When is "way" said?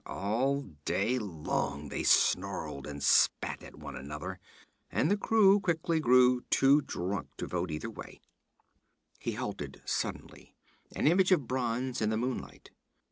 7.91-8.19